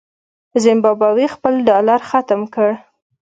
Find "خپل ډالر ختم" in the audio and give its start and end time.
1.35-2.41